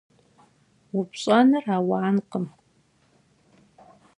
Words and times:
Vupş'enır 0.91 1.65
auankhım. 1.75 2.45